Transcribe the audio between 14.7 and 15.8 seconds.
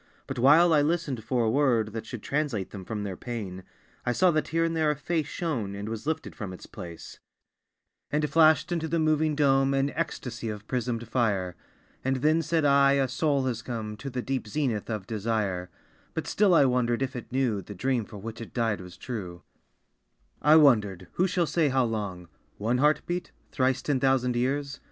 of desire!"